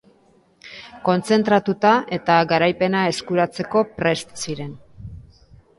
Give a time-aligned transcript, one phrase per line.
[1.09, 4.75] Kontzentratuta eta garaipena eskuratzeko prest ziren.